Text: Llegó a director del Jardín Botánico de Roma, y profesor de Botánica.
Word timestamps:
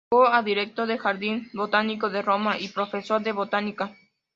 Llegó 0.09 0.27
a 0.29 0.41
director 0.41 0.87
del 0.87 0.97
Jardín 0.97 1.51
Botánico 1.53 2.09
de 2.09 2.23
Roma, 2.23 2.57
y 2.59 2.69
profesor 2.69 3.21
de 3.21 3.33
Botánica. 3.33 3.93